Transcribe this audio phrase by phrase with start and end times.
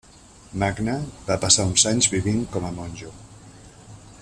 [0.61, 0.95] Magne
[1.27, 3.13] va passar uns anys vivint com a monjo.